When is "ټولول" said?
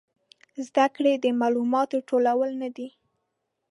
2.09-2.49